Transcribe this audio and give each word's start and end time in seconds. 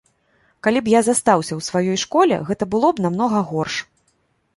Калі 0.67 0.79
б 0.85 0.91
я 0.93 1.01
застаўся 1.07 1.53
ў 1.55 1.61
сваёй 1.67 1.99
школе, 2.05 2.35
гэта 2.47 2.63
было 2.73 2.89
б 2.95 3.05
намнога 3.07 3.43
горш. 3.51 3.75